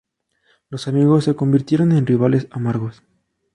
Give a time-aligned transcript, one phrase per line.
[0.71, 3.03] Los amigos se convirtieron en rivales amargos.